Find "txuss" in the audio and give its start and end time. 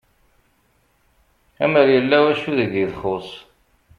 2.93-3.29